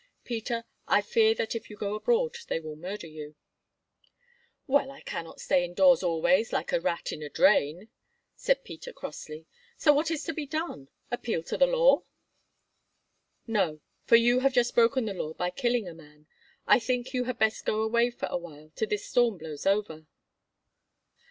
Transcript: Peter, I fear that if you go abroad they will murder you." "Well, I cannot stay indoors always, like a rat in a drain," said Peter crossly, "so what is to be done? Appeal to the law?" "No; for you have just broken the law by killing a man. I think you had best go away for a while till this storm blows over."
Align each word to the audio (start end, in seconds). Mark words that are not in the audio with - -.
Peter, 0.23 0.65
I 0.87 1.03
fear 1.03 1.35
that 1.35 1.53
if 1.53 1.69
you 1.69 1.77
go 1.77 1.93
abroad 1.93 2.35
they 2.47 2.59
will 2.59 2.75
murder 2.75 3.05
you." 3.05 3.35
"Well, 4.65 4.89
I 4.89 5.01
cannot 5.01 5.39
stay 5.39 5.63
indoors 5.63 6.01
always, 6.01 6.51
like 6.51 6.71
a 6.73 6.81
rat 6.81 7.11
in 7.11 7.21
a 7.21 7.29
drain," 7.29 7.87
said 8.35 8.63
Peter 8.63 8.93
crossly, 8.93 9.45
"so 9.77 9.93
what 9.93 10.09
is 10.09 10.23
to 10.23 10.33
be 10.33 10.47
done? 10.47 10.89
Appeal 11.11 11.43
to 11.43 11.55
the 11.55 11.67
law?" 11.67 12.01
"No; 13.45 13.79
for 14.03 14.15
you 14.15 14.39
have 14.39 14.53
just 14.53 14.73
broken 14.73 15.05
the 15.05 15.13
law 15.13 15.35
by 15.35 15.51
killing 15.51 15.87
a 15.87 15.93
man. 15.93 16.25
I 16.65 16.79
think 16.79 17.13
you 17.13 17.25
had 17.25 17.37
best 17.37 17.63
go 17.63 17.83
away 17.83 18.09
for 18.09 18.25
a 18.31 18.39
while 18.39 18.71
till 18.75 18.87
this 18.87 19.05
storm 19.07 19.37
blows 19.37 19.67
over." 19.67 20.07